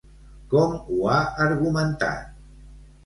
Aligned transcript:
Com 0.53 0.71
ho 0.79 0.97
ha 1.11 1.19
argumentat? 1.49 2.37